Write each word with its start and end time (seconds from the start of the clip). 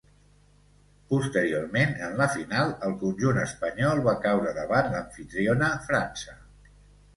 Posteriorment, 1.11 1.93
en 2.07 2.15
la 2.21 2.27
final, 2.37 2.73
el 2.89 2.97
conjunt 3.05 3.39
espanyol 3.43 4.03
va 4.09 4.17
caure 4.27 4.57
davant 4.59 4.91
l'amfitriona 4.97 5.71
França. 5.89 6.39